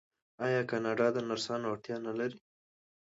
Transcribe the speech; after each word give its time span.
آیا 0.45 0.61
کاناډا 0.69 1.07
د 1.13 1.17
نرسانو 1.27 1.69
اړتیا 1.71 1.95
نلري؟ 2.05 2.39